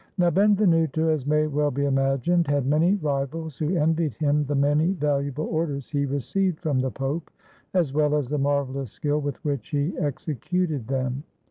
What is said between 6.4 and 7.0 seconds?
from the